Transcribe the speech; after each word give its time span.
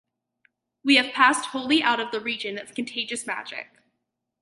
We 0.83 0.95
have 0.95 1.13
passed 1.13 1.49
wholly 1.49 1.83
out 1.83 1.99
of 1.99 2.09
the 2.09 2.19
region 2.19 2.57
of 2.57 2.73
contagious 2.73 3.27
magic. 3.27 3.67